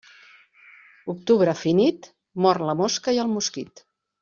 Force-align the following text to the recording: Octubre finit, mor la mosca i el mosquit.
Octubre 1.13 1.53
finit, 1.59 2.09
mor 2.47 2.61
la 2.71 2.77
mosca 2.83 3.17
i 3.19 3.23
el 3.27 3.31
mosquit. 3.37 3.87